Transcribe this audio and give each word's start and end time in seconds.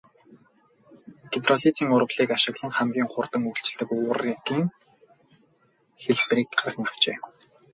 Гидролизын 1.31 1.93
урвалыг 1.95 2.29
ашиглан 2.37 2.71
хамгийн 2.77 3.07
хурдан 3.11 3.43
үйлчилдэг 3.49 3.89
уургийн 3.91 4.67
хэлбэрийг 6.03 6.49
гарган 6.59 6.87
авчээ. 6.89 7.17